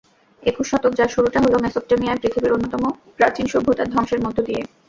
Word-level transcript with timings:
একুশ 0.43 0.67
শতক—যার 0.71 1.13
শুরুটা 1.15 1.39
হলো 1.41 1.57
মেসোপটেমিয়ায় 1.59 2.21
পৃথিবীর 2.21 2.55
অন্যতম 2.55 2.83
প্রাচীন 3.17 3.45
সভ্যতার 3.47 3.91
ধ্বংসের 3.93 4.19
মধ্য 4.25 4.37
দিয়ে। 4.47 4.61